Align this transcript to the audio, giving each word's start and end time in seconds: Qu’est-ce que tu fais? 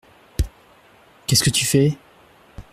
Qu’est-ce 1.27 1.43
que 1.43 1.51
tu 1.51 1.63
fais? 1.63 1.95